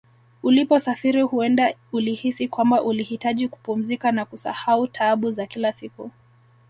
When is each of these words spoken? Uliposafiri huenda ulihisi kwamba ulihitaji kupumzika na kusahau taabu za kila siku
Uliposafiri 0.43 1.21
huenda 1.21 1.73
ulihisi 1.91 2.47
kwamba 2.47 2.81
ulihitaji 2.83 3.47
kupumzika 3.47 4.11
na 4.11 4.25
kusahau 4.25 4.87
taabu 4.87 5.31
za 5.31 5.45
kila 5.47 5.73
siku 5.73 6.11